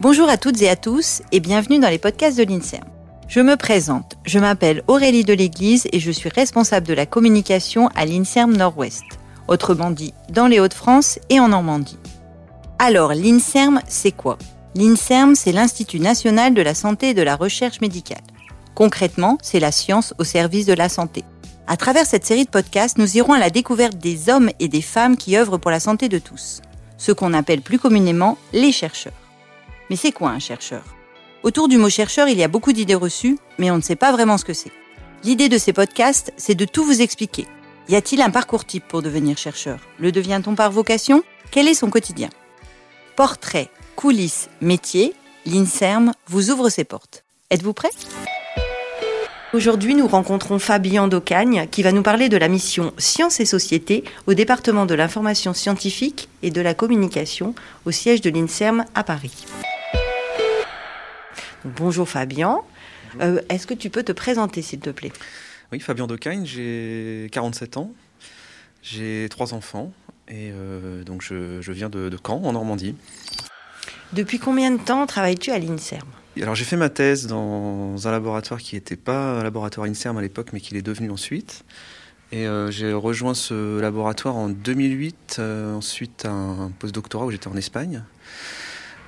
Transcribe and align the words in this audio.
Bonjour 0.00 0.28
à 0.28 0.36
toutes 0.36 0.62
et 0.62 0.68
à 0.68 0.76
tous 0.76 1.22
et 1.32 1.40
bienvenue 1.40 1.80
dans 1.80 1.88
les 1.88 1.98
podcasts 1.98 2.38
de 2.38 2.44
l'INSERM. 2.44 2.84
Je 3.26 3.40
me 3.40 3.56
présente, 3.56 4.16
je 4.24 4.38
m'appelle 4.38 4.84
Aurélie 4.86 5.24
de 5.24 5.32
l'Église 5.32 5.88
et 5.92 5.98
je 5.98 6.12
suis 6.12 6.28
responsable 6.28 6.86
de 6.86 6.94
la 6.94 7.04
communication 7.04 7.88
à 7.96 8.06
l'INSERM 8.06 8.56
Nord-Ouest, 8.56 9.02
autrement 9.48 9.90
dit 9.90 10.14
dans 10.30 10.46
les 10.46 10.60
Hauts-de-France 10.60 11.18
et 11.30 11.40
en 11.40 11.48
Normandie. 11.48 11.98
Alors, 12.78 13.12
l'INSERM, 13.12 13.80
c'est 13.88 14.12
quoi? 14.12 14.38
L'INSERM, 14.76 15.34
c'est 15.34 15.50
l'Institut 15.50 15.98
national 15.98 16.54
de 16.54 16.62
la 16.62 16.74
santé 16.74 17.08
et 17.08 17.14
de 17.14 17.22
la 17.22 17.34
recherche 17.34 17.80
médicale. 17.80 18.22
Concrètement, 18.76 19.36
c'est 19.42 19.58
la 19.58 19.72
science 19.72 20.14
au 20.18 20.24
service 20.24 20.66
de 20.66 20.74
la 20.74 20.88
santé. 20.88 21.24
À 21.66 21.76
travers 21.76 22.06
cette 22.06 22.24
série 22.24 22.44
de 22.44 22.50
podcasts, 22.50 22.98
nous 22.98 23.16
irons 23.16 23.32
à 23.32 23.40
la 23.40 23.50
découverte 23.50 23.98
des 23.98 24.30
hommes 24.30 24.50
et 24.60 24.68
des 24.68 24.80
femmes 24.80 25.16
qui 25.16 25.36
œuvrent 25.36 25.58
pour 25.58 25.72
la 25.72 25.80
santé 25.80 26.08
de 26.08 26.20
tous, 26.20 26.62
ce 26.98 27.10
qu'on 27.10 27.34
appelle 27.34 27.62
plus 27.62 27.80
communément 27.80 28.38
les 28.52 28.70
chercheurs. 28.70 29.27
Mais 29.90 29.96
c'est 29.96 30.12
quoi 30.12 30.30
un 30.30 30.38
chercheur? 30.38 30.82
Autour 31.42 31.68
du 31.68 31.78
mot 31.78 31.88
chercheur, 31.88 32.28
il 32.28 32.38
y 32.38 32.42
a 32.42 32.48
beaucoup 32.48 32.72
d'idées 32.72 32.94
reçues, 32.94 33.38
mais 33.58 33.70
on 33.70 33.76
ne 33.76 33.82
sait 33.82 33.96
pas 33.96 34.12
vraiment 34.12 34.38
ce 34.38 34.44
que 34.44 34.52
c'est. 34.52 34.72
L'idée 35.24 35.48
de 35.48 35.58
ces 35.58 35.72
podcasts, 35.72 36.32
c'est 36.36 36.54
de 36.54 36.64
tout 36.64 36.84
vous 36.84 37.00
expliquer. 37.00 37.46
Y 37.88 37.96
a-t-il 37.96 38.20
un 38.20 38.30
parcours 38.30 38.64
type 38.64 38.86
pour 38.86 39.02
devenir 39.02 39.38
chercheur? 39.38 39.80
Le 39.98 40.12
devient-on 40.12 40.54
par 40.54 40.70
vocation? 40.70 41.22
Quel 41.50 41.68
est 41.68 41.74
son 41.74 41.90
quotidien? 41.90 42.28
Portrait, 43.16 43.68
coulisses, 43.96 44.50
métier, 44.60 45.14
l'INSERM 45.46 46.12
vous 46.26 46.50
ouvre 46.50 46.68
ses 46.68 46.84
portes. 46.84 47.24
Êtes-vous 47.50 47.72
prêts 47.72 47.90
Aujourd'hui, 49.54 49.94
nous 49.94 50.06
rencontrons 50.06 50.58
Fabien 50.58 51.08
Docagne 51.08 51.66
qui 51.70 51.82
va 51.82 51.92
nous 51.92 52.02
parler 52.02 52.28
de 52.28 52.36
la 52.36 52.48
mission 52.48 52.92
Sciences 52.98 53.40
et 53.40 53.46
Société 53.46 54.04
au 54.26 54.34
département 54.34 54.84
de 54.84 54.94
l'information 54.94 55.54
scientifique 55.54 56.28
et 56.42 56.50
de 56.50 56.60
la 56.60 56.74
communication 56.74 57.54
au 57.86 57.90
siège 57.90 58.20
de 58.20 58.28
l'INSERM 58.28 58.84
à 58.94 59.04
Paris. 59.04 59.46
Bonjour 61.76 62.08
Fabien. 62.08 62.60
Euh, 63.20 63.40
est-ce 63.48 63.66
que 63.66 63.74
tu 63.74 63.90
peux 63.90 64.02
te 64.02 64.12
présenter 64.12 64.62
s'il 64.62 64.80
te 64.80 64.90
plaît? 64.90 65.12
Oui, 65.72 65.80
Fabien 65.80 66.06
Docagne, 66.06 66.46
j'ai 66.46 67.28
47 67.32 67.76
ans, 67.76 67.92
j'ai 68.82 69.26
trois 69.28 69.52
enfants 69.52 69.92
et 70.28 70.50
euh, 70.52 71.04
donc 71.04 71.20
je, 71.22 71.60
viens 71.70 71.90
de, 71.90 72.16
Caen 72.24 72.42
en 72.44 72.52
Normandie. 72.52 72.94
Depuis 74.14 74.38
combien 74.38 74.70
de 74.70 74.78
temps 74.78 75.06
travailles-tu 75.06 75.50
à 75.50 75.58
l'INSERM? 75.58 76.08
Alors 76.40 76.54
j'ai 76.54 76.64
fait 76.64 76.76
ma 76.76 76.88
thèse 76.88 77.26
dans 77.26 78.06
un 78.06 78.10
laboratoire 78.10 78.60
qui 78.60 78.76
n'était 78.76 78.96
pas 78.96 79.40
un 79.40 79.42
laboratoire 79.42 79.86
INSERM 79.86 80.16
à 80.16 80.22
l'époque, 80.22 80.50
mais 80.52 80.60
qui 80.60 80.74
l'est 80.74 80.82
devenu 80.82 81.10
ensuite. 81.10 81.64
Et 82.32 82.46
euh, 82.46 82.70
j'ai 82.70 82.92
rejoint 82.92 83.34
ce 83.34 83.78
laboratoire 83.78 84.36
en 84.36 84.48
2008, 84.48 85.40
ensuite 85.74 86.24
un 86.24 86.72
postdoctorat 86.78 87.26
où 87.26 87.30
j'étais 87.30 87.48
en 87.48 87.56
Espagne. 87.56 88.04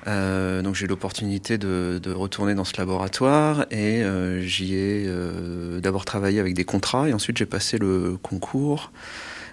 Euh, 0.07 0.61
donc 0.61 0.75
j'ai 0.75 0.85
eu 0.85 0.87
l'opportunité 0.87 1.57
de, 1.57 1.99
retourner 2.11 2.55
dans 2.55 2.65
ce 2.65 2.77
laboratoire 2.77 3.65
et 3.71 4.03
euh, 4.03 4.41
j'y 4.41 4.73
ai 4.75 5.05
euh, 5.07 5.79
d'abord 5.79 6.05
travaillé 6.05 6.39
avec 6.39 6.53
des 6.53 6.63
contrats 6.63 7.07
et 7.07 7.13
ensuite 7.13 7.37
j'ai 7.37 7.45
passé 7.45 7.77
le 7.77 8.17
concours 8.21 8.91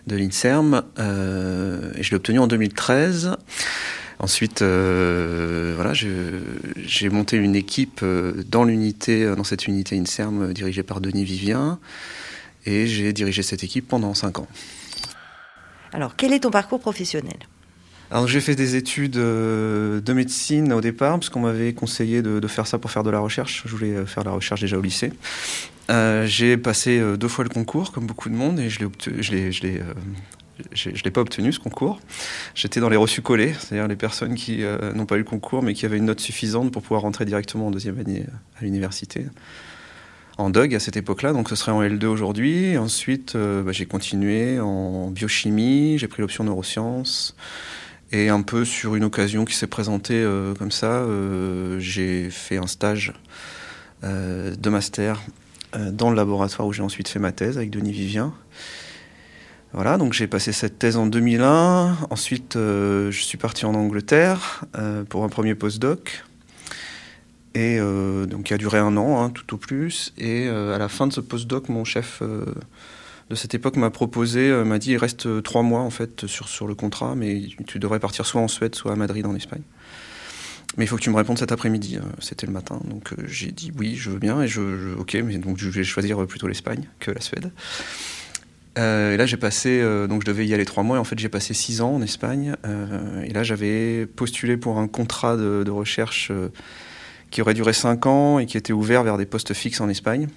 de 0.07 0.17
l'INSERM 0.17 0.83
et 0.99 2.03
je 2.03 2.11
l'ai 2.11 2.17
obtenu 2.17 2.39
en 2.39 2.47
2013. 2.47 3.37
Ensuite, 4.21 4.63
voilà, 4.63 5.93
j'ai 5.93 7.09
monté 7.11 7.37
une 7.37 7.55
équipe 7.55 8.05
dans 8.47 8.65
l'unité, 8.65 9.35
dans 9.37 9.45
cette 9.45 9.67
unité 9.67 9.99
INSERM 9.99 10.55
dirigée 10.55 10.83
par 10.83 11.01
Denis 11.03 11.25
Vivien 11.25 11.79
et 12.65 12.87
j'ai 12.87 13.13
dirigé 13.13 13.43
cette 13.43 13.63
équipe 13.63 13.87
pendant 13.87 14.15
cinq 14.15 14.39
ans. 14.39 14.49
Alors, 15.93 16.17
quel 16.17 16.33
est 16.33 16.41
ton 16.41 16.51
parcours 16.51 16.81
professionnel? 16.81 17.39
Alors 18.11 18.27
j'ai 18.27 18.41
fait 18.41 18.55
des 18.55 18.75
études 18.75 19.19
euh, 19.19 20.01
de 20.01 20.13
médecine 20.15 20.73
au 20.73 20.81
départ, 20.81 21.19
parce 21.19 21.29
qu'on 21.29 21.41
m'avait 21.41 21.75
conseillé 21.75 22.23
de, 22.23 22.47
faire 22.47 22.67
ça 22.67 22.79
pour 22.79 22.91
faire 22.91 23.03
de 23.03 23.11
la 23.11 23.19
recherche. 23.19 23.65
Je 23.67 23.71
voulais 23.71 23.95
euh, 23.95 24.07
faire 24.07 24.23
de 24.25 24.29
la 24.29 24.35
recherche 24.35 24.63
déjà 24.63 24.79
au 24.79 24.81
lycée. 24.81 25.13
Euh, 25.91 26.25
j'ai 26.27 26.57
passé 26.57 27.03
deux 27.19 27.29
fois 27.29 27.45
le 27.45 27.51
concours, 27.51 27.93
comme 27.93 28.07
beaucoup 28.07 28.31
de 28.31 28.35
monde, 28.35 28.61
et 28.61 28.71
je 28.71 28.81
l'ai 28.81 29.53
je 29.53 29.63
l'ai, 29.63 31.03
l'ai 31.05 31.11
pas 31.11 31.21
obtenu 31.21 31.53
ce 31.53 31.61
concours. 31.61 32.01
J'étais 32.55 32.81
dans 32.81 32.89
les 32.89 32.97
reçus 32.97 33.21
collés, 33.21 33.55
c'est-à-dire 33.59 33.89
les 33.89 33.97
personnes 33.97 34.35
qui 34.35 34.63
n'ont 34.95 35.07
pas 35.07 35.17
eu 35.17 35.21
le 35.21 35.25
concours, 35.25 35.63
mais 35.63 35.75
qui 35.75 35.85
avaient 35.85 35.99
une 35.99 36.07
note 36.07 36.21
suffisante 36.21 36.73
pour 36.73 36.83
pouvoir 36.83 37.03
rentrer 37.03 37.27
directement 37.27 37.67
en 37.69 37.71
deuxième 37.71 37.99
année 37.99 38.25
à 38.59 38.65
l'université 38.65 39.27
en 40.37 40.51
DUG 40.51 40.73
à 40.77 40.79
cette 40.79 40.97
époque-là, 40.97 41.33
donc 41.33 41.49
ce 41.49 41.57
serait 41.57 41.73
en 41.73 41.83
L2 41.83 42.07
aujourd'hui. 42.07 42.79
Ensuite, 42.79 43.37
bah, 43.37 43.73
j'ai 43.73 43.87
continué 43.87 44.61
en 44.61 45.11
biochimie, 45.11 45.99
j'ai 45.99 46.07
pris 46.07 46.23
l'option 46.23 46.45
neurosciences. 46.45 47.35
Et 48.11 48.31
un 48.31 48.41
peu 48.41 48.65
sur 48.65 48.95
une 48.95 49.05
occasion 49.05 49.45
qui 49.45 49.55
s'est 49.55 49.67
présentée 49.67 50.15
euh, 50.15 50.55
comme 50.55 50.71
ça, 50.71 51.03
euh, 51.03 51.79
j'ai 51.79 52.31
fait 52.31 52.57
un 52.57 52.67
stage 52.67 53.13
euh, 54.03 54.55
de 54.55 54.71
master 54.71 55.21
dans 55.93 56.09
le 56.09 56.17
laboratoire 56.17 56.67
où 56.67 56.73
j'ai 56.73 56.83
ensuite 56.83 57.09
fait 57.09 57.19
ma 57.19 57.31
thèse 57.31 57.59
avec 57.59 57.69
Denis 57.69 57.93
Vivien. 57.93 58.33
Voilà, 59.75 59.99
donc 59.99 60.15
j'ai 60.15 60.27
passé 60.27 60.53
cette 60.53 60.79
thèse 60.79 60.97
en 60.97 61.05
2001. 61.05 61.95
Ensuite, 62.09 62.55
je 62.55 63.11
suis 63.11 63.37
parti 63.37 63.67
en 63.67 63.75
Angleterre 63.75 64.65
pour 65.11 65.25
un 65.25 65.29
premier 65.29 65.55
postdoc. 65.55 66.25
Et 67.55 67.79
donc, 67.79 68.45
qui 68.45 68.55
a 68.55 68.57
duré 68.57 68.79
un 68.79 68.97
an, 68.97 69.23
hein, 69.23 69.29
tout 69.29 69.53
au 69.55 69.59
plus. 69.59 70.15
Et 70.17 70.49
à 70.49 70.79
la 70.79 70.89
fin 70.89 71.07
de 71.07 71.13
ce 71.13 71.21
postdoc, 71.21 71.69
mon 71.69 71.85
chef 71.85 72.23
de 73.31 73.35
cette 73.35 73.55
époque 73.55 73.77
m'a 73.77 73.91
proposé, 73.91 74.49
euh, 74.49 74.65
m'a 74.65 74.79
dit 74.79 74.93
il 74.93 74.97
reste 74.97 75.27
euh, 75.27 75.43
trois 75.43 75.63
mois 75.63 75.81
en 75.81 75.91
fait 75.91 76.27
sur, 76.27 76.49
sur 76.49 76.67
le 76.67 76.75
contrat, 76.75 77.15
mais 77.15 77.43
tu 77.67 77.79
devrais 77.79 78.01
partir 78.01 78.25
soit 78.25 78.41
en 78.41 78.49
Suède, 78.49 78.75
soit 78.75 78.93
à 78.93 78.97
Madrid 78.97 79.27
en 79.27 79.35
Espagne. 79.35 79.63
Mais 80.77 80.85
il 80.85 80.89
faut 80.89 80.97
que 80.97 81.03
tu 81.03 81.11
me 81.11 81.17
répondes 81.17 81.39
cet 81.39 81.53
après-midi. 81.53 81.97
Euh, 81.97 82.01
c'était 82.21 82.47
le 82.47 82.53
matin, 82.53 82.81
donc 82.85 83.15
j'ai 83.27 83.51
dit 83.51 83.71
oui, 83.77 83.97
je 83.97 84.11
veux 84.11 84.19
bien 84.19 84.41
et 84.43 84.49
je, 84.49 84.95
ok, 84.97 85.15
mais 85.25 85.37
donc 85.39 85.59
je 85.59 85.69
vais 85.69 85.85
choisir 85.85 86.27
plutôt 86.27 86.49
l'Espagne 86.49 86.89
que 87.01 87.11
la 87.11 87.21
Suède. 87.21 87.51
et 88.77 89.17
là, 89.17 89.27
j'ai 89.27 89.37
passé, 89.37 89.83
donc 90.09 90.23
je 90.23 90.27
devais 90.27 90.47
y 90.47 90.55
aller 90.55 90.65
trois 90.65 90.85
mois, 90.85 90.97
et 90.97 91.01
en 91.01 91.05
fait, 91.05 91.19
j'ai 91.19 91.29
passé 91.29 91.53
six 91.53 91.81
ans 91.81 91.97
en 91.97 92.03
Espagne. 92.03 92.55
et 93.25 93.33
là, 93.33 93.43
j'avais 93.43 94.07
postulé 94.07 94.57
pour 94.57 94.79
un 94.79 94.87
contrat 94.87 95.37
de 95.37 95.71
recherche 95.71 96.31
qui 97.33 97.43
aurait 97.43 97.55
duré 97.55 97.73
cinq 97.73 98.07
ans 98.07 98.39
et 98.39 98.47
qui 98.47 98.57
était 98.57 98.73
ouvert 98.73 99.03
vers 99.03 99.19
des 99.19 99.27
postes 99.27 99.53
fixes 99.53 99.81
en 99.81 99.89
Espagne. 99.89 100.29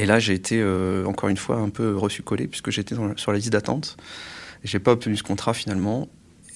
Et 0.00 0.06
là, 0.06 0.18
j'ai 0.18 0.32
été 0.32 0.58
euh, 0.58 1.04
encore 1.04 1.28
une 1.28 1.36
fois 1.36 1.56
un 1.56 1.68
peu 1.68 1.94
reçu 1.94 2.22
collé 2.22 2.46
puisque 2.46 2.70
j'étais 2.70 2.94
sur 3.16 3.32
la 3.32 3.36
liste 3.36 3.50
d'attente. 3.50 3.98
J'ai 4.64 4.78
pas 4.78 4.92
obtenu 4.92 5.14
ce 5.14 5.22
contrat 5.22 5.52
finalement. 5.52 6.08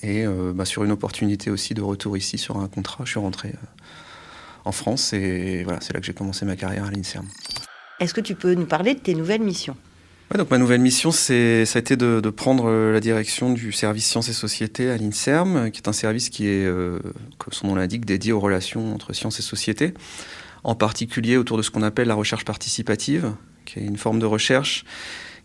Et 0.02 0.24
euh, 0.24 0.54
bah, 0.54 0.64
sur 0.64 0.82
une 0.82 0.90
opportunité 0.90 1.50
aussi 1.50 1.74
de 1.74 1.82
retour 1.82 2.16
ici 2.16 2.38
sur 2.38 2.56
un 2.56 2.68
contrat, 2.68 3.04
je 3.04 3.10
suis 3.10 3.20
rentré 3.20 3.50
euh, 3.50 3.66
en 4.64 4.72
France 4.72 5.12
et 5.12 5.62
voilà, 5.62 5.80
c'est 5.82 5.92
là 5.92 6.00
que 6.00 6.06
j'ai 6.06 6.14
commencé 6.14 6.46
ma 6.46 6.56
carrière 6.56 6.84
à 6.84 6.90
l'INSERM. 6.90 7.26
Est-ce 8.00 8.14
que 8.14 8.22
tu 8.22 8.34
peux 8.34 8.54
nous 8.54 8.64
parler 8.64 8.94
de 8.94 9.00
tes 9.00 9.14
nouvelles 9.14 9.42
missions? 9.42 9.76
Ouais, 10.30 10.38
donc 10.38 10.50
ma 10.50 10.56
nouvelle 10.56 10.80
mission, 10.80 11.10
c'est, 11.10 11.66
ça 11.66 11.78
a 11.78 11.80
été 11.80 11.96
de, 11.96 12.20
prendre 12.30 12.70
la 12.70 13.00
direction 13.00 13.52
du 13.52 13.72
service 13.72 14.06
Sciences 14.06 14.30
et 14.30 14.32
Sociétés 14.32 14.90
à 14.90 14.96
l'INSERM, 14.96 15.70
qui 15.70 15.80
est 15.82 15.88
un 15.88 15.92
service 15.92 16.30
qui 16.30 16.48
est, 16.48 16.66
comme 17.38 17.52
son 17.52 17.68
nom 17.68 17.74
l'indique, 17.74 18.06
dédié 18.06 18.32
aux 18.32 18.40
relations 18.40 18.94
entre 18.94 19.12
sciences 19.12 19.38
et 19.38 19.42
société 19.42 19.92
en 20.64 20.74
particulier 20.74 21.36
autour 21.36 21.56
de 21.56 21.62
ce 21.62 21.70
qu'on 21.70 21.82
appelle 21.82 22.08
la 22.08 22.14
recherche 22.14 22.44
participative, 22.44 23.32
qui 23.64 23.78
est 23.78 23.84
une 23.84 23.98
forme 23.98 24.18
de 24.18 24.26
recherche 24.26 24.84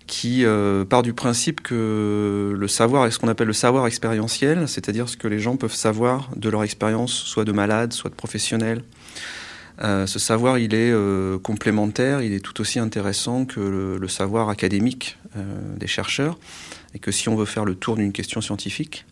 qui 0.09 0.43
euh, 0.43 0.85
part 0.85 1.03
du 1.03 1.13
principe 1.13 1.61
que 1.61 2.55
le 2.57 2.67
savoir 2.67 3.05
est 3.05 3.11
ce 3.11 3.19
qu'on 3.19 3.27
appelle 3.27 3.47
le 3.47 3.53
savoir 3.53 3.85
expérientiel, 3.85 4.67
c'est-à-dire 4.67 5.07
ce 5.07 5.15
que 5.15 5.27
les 5.27 5.37
gens 5.37 5.55
peuvent 5.55 5.73
savoir 5.73 6.31
de 6.35 6.49
leur 6.49 6.63
expérience, 6.63 7.13
soit 7.13 7.45
de 7.45 7.51
malade, 7.51 7.93
soit 7.93 8.09
de 8.09 8.15
professionnel. 8.15 8.81
Euh, 9.81 10.07
ce 10.07 10.17
savoir, 10.17 10.57
il 10.57 10.73
est 10.73 10.91
euh, 10.91 11.37
complémentaire, 11.37 12.23
il 12.23 12.33
est 12.33 12.39
tout 12.39 12.59
aussi 12.59 12.79
intéressant 12.79 13.45
que 13.45 13.59
le, 14.01 14.07
savoir 14.07 14.49
académique 14.49 15.17
des 15.77 15.85
chercheurs, 15.85 16.39
et 16.95 16.99
que 16.99 17.11
si 17.11 17.29
on 17.29 17.35
veut 17.35 17.45
faire 17.45 17.63
le 17.63 17.75
tour 17.75 17.95
d'une 17.95 18.11
question 18.11 18.41
scientifique, 18.41 19.05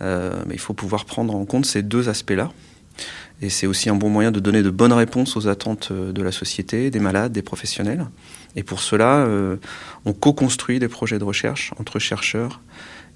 il 0.00 0.58
faut 0.58 0.72
pouvoir 0.72 1.04
prendre 1.04 1.36
en 1.36 1.44
compte 1.44 1.66
ces 1.66 1.82
deux 1.82 2.08
aspects-là. 2.08 2.50
Et 3.42 3.50
c'est 3.50 3.66
aussi 3.66 3.90
un 3.90 3.96
bon 3.96 4.08
moyen 4.08 4.30
de 4.30 4.38
donner 4.38 4.62
de 4.62 4.70
bonnes 4.70 4.92
réponses 4.92 5.36
aux 5.36 5.48
attentes 5.48 5.88
euh, 5.90 6.12
de 6.12 6.22
la 6.22 6.30
société, 6.30 6.90
des 6.90 7.00
malades, 7.00 7.32
des 7.32 7.42
professionnels. 7.42 8.06
Et 8.54 8.62
pour 8.62 8.80
cela, 8.80 9.26
euh, 9.26 9.56
on 10.04 10.12
co-construit 10.12 10.78
des 10.78 10.88
projets 10.88 11.18
de 11.18 11.24
recherche 11.24 11.72
entre 11.78 11.98
chercheurs 11.98 12.60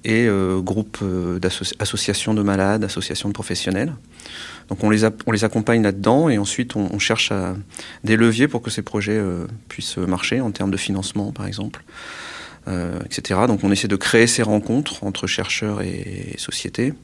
et 0.04 0.26
euh, 0.26 0.60
groupes 0.60 1.02
d'associations 1.40 2.34
de 2.34 2.42
malades, 2.42 2.82
associations 2.82 3.28
de 3.28 3.34
professionnels. 3.34 3.94
Donc 4.68 4.82
on 4.82 4.90
les, 4.90 5.04
accompagne 5.44 5.82
là-dedans 5.82 6.28
et 6.28 6.38
ensuite 6.38 6.74
on, 6.74 6.98
cherche 6.98 7.32
des 8.02 8.16
leviers 8.16 8.48
pour 8.48 8.62
que 8.62 8.70
ces 8.70 8.82
projets 8.82 9.20
puissent 9.68 9.96
marcher 9.96 10.40
en 10.40 10.50
termes 10.50 10.72
de 10.72 10.76
financement 10.76 11.30
par 11.30 11.46
exemple, 11.46 11.84
etc. 13.04 13.40
Donc 13.46 13.62
on 13.62 13.70
essaie 13.70 13.86
de 13.86 13.96
créer 13.96 14.26
ces 14.26 14.42
rencontres 14.42 15.04
entre 15.04 15.28
chercheurs 15.28 15.82
et, 15.82 16.32
et 16.34 16.38
sociétés 16.38 16.94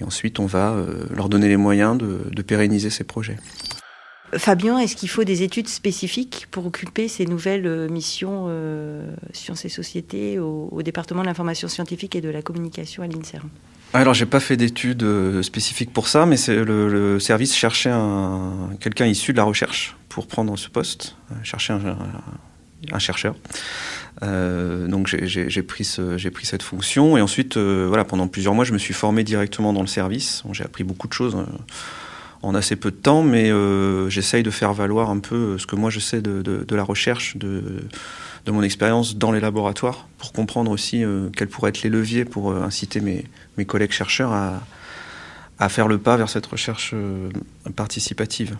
et 0.00 0.04
ensuite, 0.04 0.38
on 0.40 0.46
va 0.46 0.72
euh, 0.72 1.04
leur 1.14 1.28
donner 1.28 1.48
les 1.48 1.56
moyens 1.56 1.98
de, 1.98 2.42
pérenniser 2.42 2.90
ces 2.90 3.04
projets. 3.04 3.36
Fabien, 4.32 4.78
est-ce 4.78 4.96
qu'il 4.96 5.08
faut 5.08 5.24
des 5.24 5.42
études 5.42 5.68
spécifiques 5.68 6.46
pour 6.50 6.66
occuper 6.66 7.08
ces 7.08 7.26
nouvelles 7.26 7.66
euh, 7.66 7.88
missions 7.88 8.46
euh, 8.48 9.04
sciences 9.32 9.64
et 9.64 9.68
sociétés 9.68 10.38
au, 10.38 10.80
département 10.82 11.20
de 11.20 11.26
l'information 11.26 11.68
scientifique 11.68 12.16
et 12.16 12.20
de 12.20 12.30
la 12.30 12.40
communication 12.40 13.02
à 13.02 13.06
l'INSERM? 13.06 13.48
Alors, 13.92 14.14
j'ai 14.14 14.26
pas 14.26 14.40
fait 14.40 14.56
d'études 14.56 15.42
spécifiques 15.42 15.92
pour 15.92 16.06
ça, 16.06 16.24
mais 16.24 16.36
c'est 16.36 16.64
le, 16.64 17.18
service 17.18 17.54
cherchait 17.54 17.92
quelqu'un 18.78 19.06
issu 19.06 19.32
de 19.32 19.36
la 19.36 19.44
recherche 19.44 19.96
pour 20.08 20.28
prendre 20.28 20.56
ce 20.56 20.68
poste, 20.68 21.16
chercher 21.42 21.72
un, 21.72 21.98
un 22.92 22.98
chercheur. 23.00 23.34
Euh, 24.22 24.86
donc 24.86 25.06
j'ai 25.06 25.62
pris, 25.62 25.84
ce, 25.84 26.28
pris 26.28 26.46
cette 26.46 26.62
fonction 26.62 27.16
et 27.16 27.20
ensuite, 27.20 27.56
euh, 27.56 27.86
voilà, 27.88 28.04
pendant 28.04 28.28
plusieurs 28.28 28.54
mois, 28.54 28.64
je 28.64 28.72
me 28.72 28.78
suis 28.78 28.94
formé 28.94 29.24
directement 29.24 29.72
dans 29.72 29.80
le 29.80 29.86
service. 29.86 30.42
j'ai 30.52 30.64
appris 30.64 30.84
beaucoup 30.84 31.08
de 31.08 31.12
choses 31.12 31.36
euh, 31.36 31.44
en 32.42 32.54
assez 32.54 32.76
peu 32.76 32.90
de 32.90 32.96
temps, 32.96 33.22
mais 33.22 33.50
j'essaye 34.08 34.42
de 34.42 34.50
faire 34.50 34.72
valoir 34.72 35.10
un 35.10 35.18
peu 35.18 35.58
ce 35.58 35.66
que 35.66 35.76
moi 35.76 35.90
je 35.90 36.00
sais 36.00 36.22
de, 36.22 36.74
la 36.74 36.82
recherche, 36.82 37.36
de, 37.36 37.62
mon 38.46 38.62
expérience 38.62 39.16
dans 39.16 39.30
les 39.30 39.40
laboratoires, 39.40 40.08
pour 40.16 40.32
comprendre 40.32 40.70
aussi 40.70 41.04
quels 41.36 41.48
pourraient 41.48 41.68
être 41.68 41.82
les 41.82 41.90
leviers 41.90 42.24
pour 42.24 42.54
inciter 42.54 43.00
mes, 43.00 43.64
collègues 43.66 43.92
chercheurs 43.92 44.32
à 44.32 45.68
faire 45.68 45.86
le 45.86 45.98
pas 45.98 46.16
vers 46.16 46.30
cette 46.30 46.46
recherche 46.46 46.94
participative. 47.76 48.56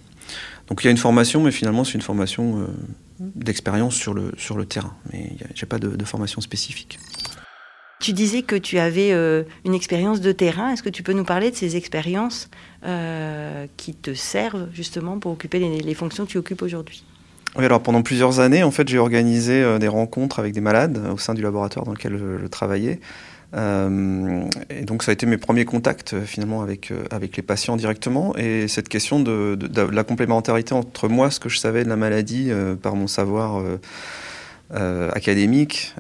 Donc 0.69 0.83
il 0.83 0.87
y 0.87 0.89
a 0.89 0.91
une 0.91 0.97
formation, 0.97 1.43
mais 1.43 1.51
finalement 1.51 1.85
c'est 1.85 1.95
une 1.95 2.03
formation 2.03 2.67
d'expérience 3.21 3.95
sur 3.95 4.15
le, 4.15 4.33
sur 4.39 4.57
le 4.57 4.67
terrain. 4.67 4.95
Mais 5.13 5.33
j'ai 5.55 5.67
pas 5.67 5.79
de, 5.79 6.05
formation 6.05 6.41
spécifique. 6.41 6.99
Tu 8.01 8.13
disais 8.15 8.43
que 8.43 8.57
tu 8.57 8.79
avais 8.79 9.13
euh, 9.13 9.43
une 9.67 9.75
expérience 9.75 10.23
de 10.23 10.33
terrain. 10.33 10.73
Est-ce 10.73 10.83
que 10.83 10.89
tu 10.89 11.03
peux 11.03 11.13
nous 11.13 11.25
parler 11.25 11.51
de 11.51 11.57
ces 11.57 11.77
expériences 11.77 12.49
euh, 12.85 13.67
qui 13.77 13.95
te 13.95 14.15
servent 14.15 14.69
justement 14.73 15.19
pour 15.19 15.33
occuper 15.33 15.59
les, 15.59 15.95
fonctions 15.95 16.25
que 16.25 16.31
tu 16.31 16.39
occupes 16.39 16.63
aujourd'hui? 16.63 17.05
Oui, 17.57 17.65
alors 17.65 17.83
pendant 17.83 18.01
plusieurs 18.03 18.41
années, 18.41 18.63
en 18.63 18.71
fait, 18.71 18.89
j'ai 18.89 18.99
organisé 18.99 19.63
euh, 19.63 19.79
des 19.79 19.89
rencontres 19.89 20.39
avec 20.39 20.55
des 20.55 20.63
malades 20.63 20.99
au 21.13 21.19
sein 21.19 21.35
du 21.35 21.43
laboratoire 21.43 21.85
dans 21.85 21.93
lequel 21.93 22.17
je 22.17 22.47
travaillais. 22.47 23.01
Euh, 23.55 24.45
et 24.69 24.83
donc 24.83 25.03
ça 25.03 25.11
a 25.11 25.13
été 25.13 25.27
mes 25.27 25.37
premiers 25.37 25.65
contacts 25.65 26.15
euh, 26.15 26.25
finalement 26.25 26.63
avec, 26.63 26.93
euh, 26.93 27.03
avec 27.11 27.37
les 27.37 27.43
patients 27.43 27.77
directement. 27.77 28.37
Et 28.37 28.69
cette 28.69 28.89
question 28.89 29.21
de, 29.21 29.59
la 29.93 30.05
complémentarité 30.05 30.73
entre 30.73 31.09
moi, 31.09 31.31
ce 31.31 31.41
que 31.41 31.49
je 31.49 31.59
savais 31.59 31.85
de 31.85 31.89
la 31.89 31.97
maladie 31.97 32.51
par 32.83 32.95
mon 32.97 33.07
savoir 33.07 33.63
académique, 34.71 35.95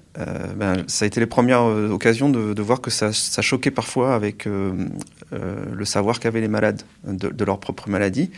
ben, 0.57 0.85
ça 0.87 1.05
a 1.05 1.07
été 1.07 1.21
les 1.21 1.27
premières 1.27 1.65
occasions 1.65 2.29
de, 2.29 2.63
voir 2.63 2.81
que 2.81 2.91
ça, 2.91 3.13
ça, 3.13 3.43
choquait 3.43 3.71
parfois 3.71 4.15
avec 4.15 4.47
le 4.47 5.85
savoir 5.85 6.21
qu'avaient 6.21 6.41
les 6.41 6.49
malades 6.49 6.83
de, 7.05 7.45
leur 7.45 7.59
propre 7.59 7.89
maladie. 7.89 8.31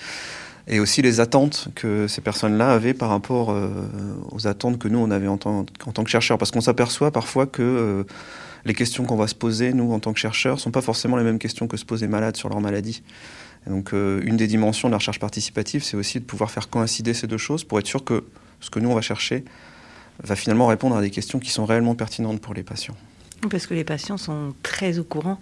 Et 0.68 0.78
aussi 0.78 1.02
les 1.02 1.20
attentes 1.20 1.68
que 1.74 2.06
ces 2.06 2.20
personnes-là 2.20 2.70
avaient 2.72 2.94
par 2.94 3.08
rapport 3.08 3.54
aux 4.30 4.46
attentes 4.46 4.78
que 4.78 4.88
nous, 4.88 4.98
on 4.98 5.10
avait 5.10 5.28
en 5.28 5.34
en 5.34 5.64
tant 5.64 6.04
que 6.04 6.10
chercheurs. 6.10 6.38
Parce 6.38 6.50
qu'on 6.50 6.60
s'aperçoit 6.60 7.10
parfois 7.10 7.46
que 7.46 8.06
les 8.64 8.74
questions 8.74 9.04
qu'on 9.04 9.16
va 9.16 9.26
se 9.26 9.34
poser, 9.34 9.72
nous, 9.72 9.92
en 9.92 9.98
tant 9.98 10.12
que 10.12 10.20
chercheurs, 10.20 10.56
ne 10.56 10.60
sont 10.60 10.70
pas 10.70 10.82
forcément 10.82 11.16
les 11.16 11.24
mêmes 11.24 11.38
questions 11.38 11.66
que 11.66 11.76
se 11.76 11.84
posent 11.84 12.02
les 12.02 12.08
malades 12.08 12.36
sur 12.36 12.48
leur 12.48 12.60
maladie. 12.60 13.02
donc, 13.66 13.92
euh, 13.92 14.20
une 14.24 14.36
des 14.36 14.46
dimensions 14.46 14.88
de 14.88 14.92
la 14.92 14.98
recherche 14.98 15.18
participative, 15.18 15.82
c'est 15.82 15.96
aussi 15.96 16.20
de 16.20 16.24
pouvoir 16.24 16.50
faire 16.50 16.68
coïncider 16.68 17.14
ces 17.14 17.26
deux 17.26 17.38
choses 17.38 17.64
pour 17.64 17.78
être 17.78 17.86
sûr 17.86 18.04
que 18.04 18.24
ce 18.60 18.70
que 18.70 18.78
nous, 18.78 18.90
on 18.90 18.94
va 18.94 19.00
chercher 19.02 19.44
va 20.22 20.36
finalement 20.36 20.66
répondre 20.66 20.96
à 20.96 21.00
des 21.00 21.10
questions 21.10 21.38
qui 21.38 21.50
sont 21.50 21.64
réellement 21.64 21.94
pertinentes 21.94 22.40
pour 22.40 22.54
les 22.54 22.62
patients. 22.62 22.96
Parce 23.50 23.66
que 23.66 23.74
les 23.74 23.82
patients 23.82 24.18
sont 24.18 24.54
très 24.62 24.98
au 24.98 25.04
courant 25.04 25.40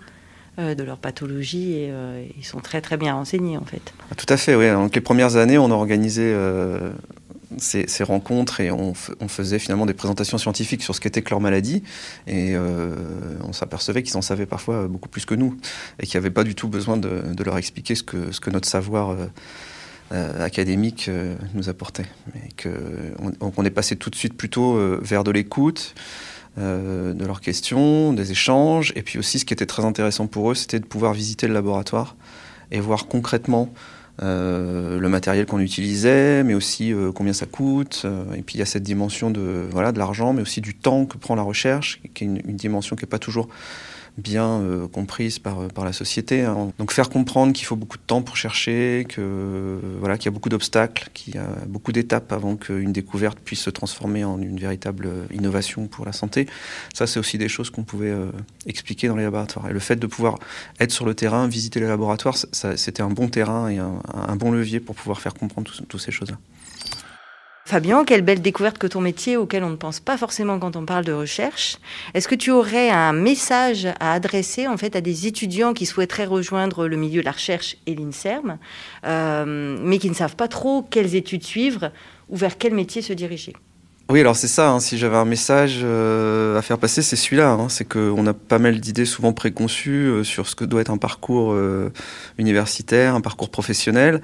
euh, 0.58 0.74
de 0.74 0.82
leur 0.82 0.96
pathologie 0.96 1.72
et 1.72 1.90
euh, 1.90 2.24
ils 2.38 2.44
sont 2.44 2.60
très 2.60 2.80
très 2.80 2.96
bien 2.96 3.14
renseignés 3.14 3.58
en 3.58 3.64
fait. 3.64 3.92
Ah, 4.10 4.14
tout 4.14 4.32
à 4.32 4.36
fait, 4.36 4.54
oui. 4.54 4.70
Donc 4.70 4.94
les 4.94 5.00
premières 5.00 5.36
années, 5.36 5.58
on 5.58 5.70
a 5.70 5.74
organisé 5.74 6.34
ces, 7.58 8.04
rencontres 8.04 8.60
et 8.60 8.70
on, 8.70 8.94
faisait 8.94 9.58
finalement 9.58 9.86
des 9.86 9.94
présentations 9.94 10.38
scientifiques 10.38 10.82
sur 10.82 10.94
ce 10.94 11.00
qu'était 11.00 11.22
que 11.22 11.30
leur 11.30 11.40
maladie. 11.40 11.82
Et 12.26 12.54
euh, 12.54 12.94
on 13.44 13.52
s'apercevait 13.52 14.02
qu'ils 14.02 14.16
en 14.16 14.22
savaient 14.22 14.46
parfois 14.46 14.88
beaucoup 14.88 15.08
plus 15.08 15.24
que 15.24 15.34
nous 15.34 15.56
et 15.98 16.06
qu'il 16.06 16.18
n'y 16.18 16.24
avait 16.24 16.32
pas 16.32 16.44
du 16.44 16.54
tout 16.54 16.68
besoin 16.68 16.96
de, 16.96 17.42
leur 17.42 17.58
expliquer 17.58 17.94
ce 17.94 18.02
que, 18.02 18.50
notre 18.50 18.68
savoir 18.68 19.10
euh, 19.10 19.26
euh, 20.12 20.44
académique 20.44 21.10
nous 21.54 21.68
apportait. 21.68 22.06
Et 22.34 22.68
on, 23.40 23.64
est 23.64 23.70
passé 23.70 23.96
tout 23.96 24.10
de 24.10 24.16
suite 24.16 24.34
plutôt 24.34 24.78
vers 25.00 25.24
de 25.24 25.30
l'écoute. 25.30 25.94
de 26.56 27.24
leurs 27.24 27.40
questions, 27.40 28.12
des 28.12 28.32
échanges, 28.32 28.92
et 28.96 29.02
puis 29.02 29.18
aussi 29.18 29.38
ce 29.38 29.44
qui 29.44 29.54
était 29.54 29.66
très 29.66 29.84
intéressant 29.84 30.26
pour 30.26 30.50
eux, 30.50 30.54
c'était 30.54 30.80
de 30.80 30.84
pouvoir 30.84 31.14
visiter 31.14 31.46
le 31.46 31.54
laboratoire 31.54 32.16
et 32.70 32.80
voir 32.80 33.06
concrètement 33.06 33.72
euh, 34.22 34.98
le 34.98 35.08
matériel 35.08 35.46
qu'on 35.46 35.60
utilisait, 35.60 36.44
mais 36.44 36.52
aussi 36.52 36.92
euh, 36.92 37.10
combien 37.10 37.32
ça 37.32 37.46
coûte. 37.46 38.02
Euh, 38.04 38.34
et 38.34 38.42
puis 38.42 38.56
il 38.56 38.58
y 38.58 38.62
a 38.62 38.66
cette 38.66 38.82
dimension 38.82 39.30
de 39.30 39.66
voilà 39.70 39.92
de 39.92 39.98
l'argent, 39.98 40.32
mais 40.32 40.42
aussi 40.42 40.60
du 40.60 40.74
temps 40.74 41.06
que 41.06 41.16
prend 41.16 41.34
la 41.34 41.42
recherche, 41.42 42.00
qui 42.14 42.24
est 42.24 42.26
une, 42.26 42.42
une 42.46 42.56
dimension 42.56 42.96
qui 42.96 43.04
n'est 43.04 43.10
pas 43.10 43.18
toujours 43.18 43.48
bien 44.18 44.60
euh, 44.60 44.88
comprise 44.88 45.38
par, 45.38 45.68
par 45.68 45.84
la 45.84 45.92
société. 45.92 46.42
Hein. 46.42 46.72
Donc 46.78 46.92
faire 46.92 47.10
comprendre 47.10 47.52
qu'il 47.52 47.66
faut 47.66 47.76
beaucoup 47.76 47.96
de 47.96 48.02
temps 48.02 48.22
pour 48.22 48.36
chercher, 48.36 49.06
que 49.08 49.78
voilà 49.98 50.18
qu'il 50.18 50.26
y 50.26 50.28
a 50.28 50.32
beaucoup 50.32 50.48
d'obstacles, 50.48 51.08
qu'il 51.14 51.34
y 51.34 51.38
a 51.38 51.46
beaucoup 51.66 51.92
d'étapes 51.92 52.32
avant 52.32 52.56
qu'une 52.56 52.92
découverte 52.92 53.38
puisse 53.38 53.60
se 53.60 53.70
transformer 53.70 54.24
en 54.24 54.40
une 54.40 54.58
véritable 54.58 55.08
innovation 55.32 55.86
pour 55.86 56.06
la 56.06 56.12
santé. 56.12 56.46
Ça, 56.94 57.06
c'est 57.06 57.18
aussi 57.18 57.38
des 57.38 57.48
choses 57.48 57.70
qu'on 57.70 57.84
pouvait 57.84 58.10
euh, 58.10 58.30
expliquer 58.66 59.08
dans 59.08 59.16
les 59.16 59.24
laboratoires. 59.24 59.68
Et 59.68 59.72
le 59.72 59.80
fait 59.80 59.96
de 59.96 60.06
pouvoir 60.06 60.38
être 60.78 60.92
sur 60.92 61.06
le 61.06 61.14
terrain, 61.14 61.46
visiter 61.48 61.80
les 61.80 61.86
laboratoires, 61.86 62.36
c'était 62.52 63.02
un 63.02 63.10
bon 63.10 63.28
terrain 63.28 63.68
et 63.68 63.78
un, 63.78 64.36
bon 64.36 64.52
levier 64.52 64.80
pour 64.80 64.94
pouvoir 64.94 65.20
faire 65.20 65.34
comprendre 65.34 65.70
toutes 65.88 66.00
ces 66.00 66.12
choses-là. 66.12 66.38
Fabien, 67.70 68.04
quelle 68.04 68.22
belle 68.22 68.42
découverte 68.42 68.78
que 68.78 68.88
ton 68.88 69.00
métier 69.00 69.36
auquel 69.36 69.62
on 69.62 69.70
ne 69.70 69.76
pense 69.76 70.00
pas 70.00 70.16
forcément 70.16 70.58
quand 70.58 70.74
on 70.74 70.84
parle 70.84 71.04
de 71.04 71.12
recherche. 71.12 71.76
Est-ce 72.14 72.26
que 72.26 72.34
tu 72.34 72.50
aurais 72.50 72.90
un 72.90 73.12
message 73.12 73.86
à 74.00 74.12
adresser 74.12 74.66
en 74.66 74.76
fait 74.76 74.96
à 74.96 75.00
des 75.00 75.28
étudiants 75.28 75.72
qui 75.72 75.86
souhaiteraient 75.86 76.24
rejoindre 76.24 76.88
le 76.88 76.96
milieu 76.96 77.20
de 77.20 77.26
la 77.26 77.30
recherche 77.30 77.76
et 77.86 77.94
l'INSERM, 77.94 78.58
euh, 79.06 79.78
mais 79.84 79.98
qui 79.98 80.10
ne 80.10 80.16
savent 80.16 80.34
pas 80.34 80.48
trop 80.48 80.82
quelles 80.82 81.14
études 81.14 81.44
suivre 81.44 81.92
ou 82.28 82.36
vers 82.36 82.58
quel 82.58 82.74
métier 82.74 83.02
se 83.02 83.12
diriger? 83.12 83.52
Oui, 84.08 84.18
alors 84.18 84.34
c'est 84.34 84.48
ça. 84.48 84.72
Hein. 84.72 84.80
si 84.80 84.98
j'avais 84.98 85.18
un 85.18 85.24
message 85.24 85.78
euh, 85.84 86.58
à 86.58 86.62
faire 86.62 86.78
passer, 86.78 87.02
c'est 87.02 87.14
celui-là. 87.14 87.50
Hein. 87.50 87.68
c'est 87.68 87.84
qu'on 87.84 88.26
a 88.26 88.34
pas 88.34 88.58
mal 88.58 88.80
d'idées 88.80 89.04
souvent 89.04 89.32
préconçues 89.32 90.08
euh, 90.08 90.24
sur 90.24 90.48
ce 90.48 90.56
que 90.56 90.64
doit 90.64 90.80
être 90.80 90.90
un 90.90 90.98
parcours 90.98 91.56
universitaire, 92.36 93.14
un 93.14 93.20
parcours 93.20 93.48
professionnel. 93.48 94.22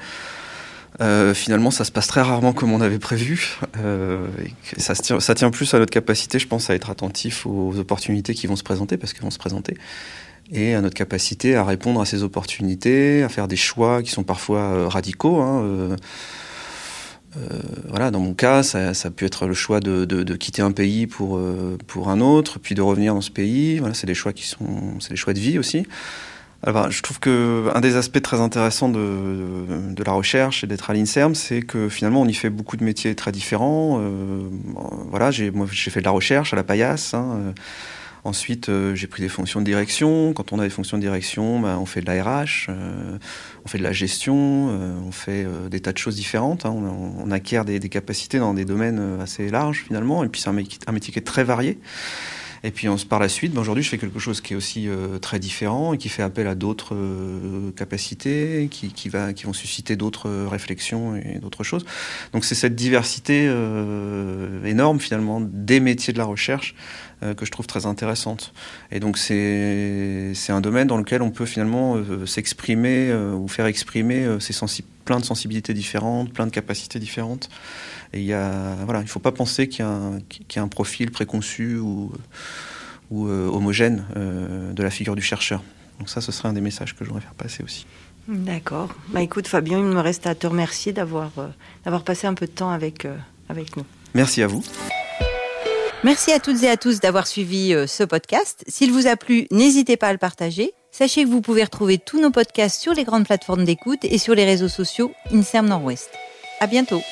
Euh, 1.01 1.35
finalement, 1.35 1.71
ça 1.71 1.85
se 1.85 1.93
passe 1.93 2.07
très 2.07 2.23
rarement 2.23 2.53
comme 2.53 2.73
on 2.73 2.81
avait 2.81 2.99
prévu. 2.99 3.59
Euh, 3.79 4.27
ça, 4.79 4.95
tient, 5.35 5.51
plus 5.51 5.75
à 5.75 5.79
notre 5.79 5.93
capacité, 5.93 6.39
je 6.39 6.49
pense, 6.49 6.71
à 6.71 6.75
être 6.75 6.91
attentif 6.91 7.47
aux 7.47 7.79
opportunités 7.79 8.35
qui 8.35 8.47
vont 8.47 8.57
se 8.57 8.63
présenter, 8.63 8.97
parce 8.97 9.13
qu'elles 9.13 9.25
vont 9.25 9.31
se 9.31 9.39
présenter, 9.39 9.77
et 10.53 10.75
à 10.75 10.81
notre 10.81 10.95
capacité 10.95 11.57
à 11.57 11.65
répondre 11.65 12.01
à 12.01 12.07
ces 12.07 12.23
opportunités, 12.23 13.23
à 13.23 13.29
faire 13.29 13.49
des 13.49 13.57
choix 13.57 14.03
qui 14.03 14.11
sont 14.11 14.25
parfois 14.25 14.61
euh, 14.61 14.89
radicaux. 14.89 15.41
Hein, 15.41 15.97
voilà, 17.89 18.11
dans 18.11 18.21
mon 18.21 18.33
cas, 18.33 18.63
ça, 18.63 18.95
ça, 18.95 19.09
a 19.09 19.11
pu 19.11 19.27
être 19.27 19.47
le 19.47 19.53
choix 19.53 19.79
de, 19.81 20.37
quitter 20.37 20.63
un 20.63 20.73
pays 20.73 21.07
pour, 21.07 21.39
pour 21.87 22.09
un 22.09 22.23
autre, 22.23 22.59
puis 22.59 22.75
de 22.75 22.81
revenir 22.81 23.13
dans 23.13 23.21
ce 23.21 23.31
pays. 23.31 23.79
Voilà, 23.79 23.93
c'est 23.93 24.07
des 24.07 24.15
choix 24.15 24.33
qui 24.33 24.47
sont, 24.47 24.99
c'est 25.01 25.11
des 25.11 25.17
choix 25.17 25.35
de 25.35 25.39
vie 25.39 25.59
aussi. 25.59 25.87
Alors, 26.63 26.91
je 26.91 27.03
trouve 27.03 27.21
que 27.21 27.71
un 27.75 27.81
des 27.81 27.97
aspects 27.97 28.21
très 28.21 28.41
intéressants 28.41 28.89
de, 28.89 30.03
la 30.05 30.13
recherche 30.13 30.65
et 30.65 30.67
d'être 30.67 30.91
à 30.91 30.95
l'INSERM, 30.95 31.35
c'est 31.35 31.63
que 31.63 31.89
finalement 31.89 32.23
on 32.23 32.27
y 32.27 32.35
fait 32.35 32.51
beaucoup 32.51 32.77
de 32.77 32.85
métiers 32.85 33.15
très 33.15 33.33
différents. 33.33 33.99
Euh, 34.01 34.49
voilà, 35.11 35.31
j'ai 35.31 35.51
moi 35.51 35.67
j'ai 35.71 35.91
fait 35.91 36.01
de 36.01 36.05
la 36.05 36.11
recherche 36.11 36.53
à 36.53 36.57
la 36.57 36.65
paillasse. 36.65 37.15
Hein, 37.15 37.27
euh. 37.37 37.53
Ensuite, 38.25 38.69
euh, 38.69 38.95
j'ai 38.97 39.07
pris 39.07 39.23
des 39.23 39.29
fonctions 39.29 39.61
de 39.61 39.65
direction. 39.65 40.33
Quand 40.33 40.53
on 40.53 40.59
a 40.59 40.65
des 40.65 40.71
fonctions 40.71 40.97
de 40.97 41.03
direction, 41.03 41.61
bah, 41.61 41.77
on 41.81 41.87
fait 41.87 42.01
de 42.01 42.07
la 42.07 42.25
RH, 42.25 42.69
on 43.65 43.69
fait 43.69 43.79
de 43.79 43.85
la 43.85 43.93
gestion, 43.93 44.35
on 45.07 45.13
fait 45.13 45.47
des 45.71 45.81
tas 45.81 45.93
de 45.93 45.99
choses 45.99 46.17
différentes. 46.17 46.67
Hein. 46.67 46.75
On, 46.75 47.31
acquiert 47.31 47.65
des, 47.65 47.79
des, 47.79 47.89
capacités 47.89 48.39
dans 48.39 48.55
des 48.55 48.65
domaines 48.65 49.21
assez 49.21 49.49
larges 49.49 49.85
finalement. 49.87 50.25
Et 50.25 50.29
puis 50.29 50.41
c'est 50.41 50.49
un 50.49 50.93
métier 50.93 51.13
qui 51.13 51.19
est 51.19 51.27
très 51.27 51.45
varié. 51.45 51.79
Et 52.67 52.73
puis 52.73 52.89
par 53.09 53.21
la 53.21 53.29
suite, 53.29 53.57
aujourd'hui, 53.57 53.85
je 53.85 53.89
fais 53.89 53.97
quelque 53.97 54.19
chose 54.19 54.41
qui 54.41 54.55
est 54.55 54.57
aussi 54.57 54.89
euh, 54.89 55.21
très 55.21 55.39
différent 55.39 55.93
et 55.93 55.99
qui 55.99 56.09
fait 56.09 56.25
appel 56.25 56.49
à 56.49 56.57
d'autres 56.57 56.97
euh, 56.97 57.71
capacités, 57.77 58.69
qui, 58.69 59.09
vont 59.09 59.53
susciter 59.53 59.95
d'autres 59.95 60.29
euh, 60.29 60.49
réflexions 60.49 61.15
et 61.15 61.39
d'autres 61.39 61.63
choses. 61.63 61.85
Donc 62.33 62.45
c'est 62.45 62.57
cette 62.57 62.75
diversité 62.75 63.45
énorme 64.65 64.99
finalement 64.99 65.41
des 65.41 65.79
métiers 65.79 66.13
de 66.13 66.19
la 66.19 66.25
recherche 66.25 66.75
que 67.37 67.47
je 67.47 67.51
trouve 67.53 67.69
très 67.69 67.87
intéressante. 67.87 68.53
Et 68.91 68.99
donc 68.99 69.17
c'est 69.17 70.35
un 70.49 70.61
domaine 70.61 70.89
dans 70.89 70.97
lequel 70.97 71.23
on 71.23 71.31
peut 71.31 71.47
finalement 71.47 71.97
s'exprimer 72.27 73.15
ou 73.15 73.47
faire 73.47 73.67
exprimer 73.67 74.27
ses 74.41 74.53
plein 75.07 75.19
de 75.19 75.25
sensibilités 75.25 75.73
différentes, 75.73 76.35
plein 76.35 76.45
de 76.45 76.51
capacités 76.51 76.99
différentes. 76.99 77.49
Et 78.13 78.21
il 78.21 78.27
y 78.27 78.35
a, 78.35 78.77
voilà, 78.85 79.01
il 79.01 79.09
faut 79.09 79.21
pas 79.21 79.33
penser 79.33 79.69
qu'il 79.69 79.85
y, 79.85 80.59
a 80.59 80.63
un 80.63 80.69
profil 80.69 81.11
préconçu 81.11 81.79
ou, 81.79 82.13
ou 83.11 83.29
euh, 83.29 83.49
homogène 83.49 84.05
euh, 84.17 84.75
de 84.75 84.83
la 84.83 84.91
figure 84.91 85.17
du 85.17 85.23
chercheur. 85.23 85.63
Donc 85.99 86.11
ça, 86.11 86.21
ce 86.21 86.31
serait 86.31 86.49
un 86.49 86.53
des 86.53 86.61
messages 86.61 86.95
que 86.95 87.05
je 87.05 87.09
voudrais 87.09 87.23
faire 87.23 87.35
passer 87.35 87.63
aussi. 87.63 87.87
D'accord. 88.29 88.91
Bah 89.09 89.23
écoute, 89.23 89.49
Fabien, 89.49 89.79
il 89.79 89.85
me 89.85 90.01
reste 90.01 90.27
à 90.27 90.35
te 90.35 90.47
remercier 90.47 90.93
d'avoir 90.93 91.31
euh, 91.39 91.47
d'avoir 91.85 92.03
passé 92.03 92.27
un 92.27 92.35
peu 92.35 92.47
de 92.47 92.53
temps 92.53 92.71
avec, 92.71 93.09
avec 93.49 93.77
nous. 93.79 93.87
Merci 94.15 94.43
à 94.43 94.47
vous. 94.47 94.63
Merci 96.07 96.31
à 96.31 96.39
toutes 96.39 96.63
et 96.63 96.69
à 96.69 96.77
tous 96.77 97.01
d'avoir 97.01 97.27
suivi 97.27 97.75
euh, 97.75 97.89
ce 97.89 98.05
podcast. 98.05 98.63
S'il 98.69 98.93
vous 98.93 99.09
a 99.09 99.17
plu, 99.17 99.49
n'hésitez 99.51 99.97
pas 99.97 100.07
à 100.07 100.13
le 100.13 100.19
partager. 100.19 100.71
Sachez 100.99 101.25
que 101.25 101.29
vous 101.29 101.43
pouvez 101.43 101.63
retrouver 101.63 101.99
tous 101.99 102.19
nos 102.19 102.31
podcasts 102.31 102.81
sur 102.81 102.95
les 102.95 103.05
grandes 103.05 103.27
plateformes 103.27 103.67
d'écoute 103.67 104.03
et 104.05 104.17
sur 104.17 104.35
les 104.35 104.47
réseaux 104.47 104.71
sociaux 104.71 105.13
INSERM 105.31 105.69
Nord-Ouest. 105.69 106.09
À 106.59 106.67
bientôt. 106.67 107.03